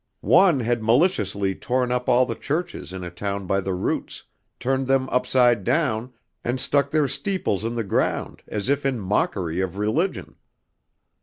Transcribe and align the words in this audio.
One 0.23 0.61
had 0.61 0.81
maliciously 0.81 1.53
torn 1.53 1.91
up 1.91 2.09
all 2.09 2.25
the 2.25 2.33
churches 2.33 2.91
in 2.91 3.03
a 3.03 3.11
town 3.11 3.45
by 3.45 3.61
the 3.61 3.75
roots, 3.75 4.23
turned 4.59 4.87
them 4.87 5.07
upside 5.09 5.63
down 5.63 6.11
and 6.43 6.59
stuck 6.59 6.89
their 6.89 7.07
steeples 7.07 7.63
in 7.63 7.75
the 7.75 7.83
ground 7.83 8.41
as 8.47 8.67
if 8.67 8.83
in 8.83 8.99
mockery 8.99 9.61
of 9.61 9.77
religion. 9.77 10.37